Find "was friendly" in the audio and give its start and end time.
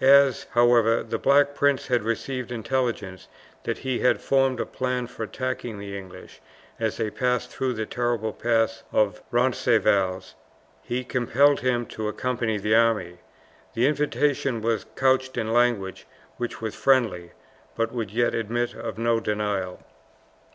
16.62-17.32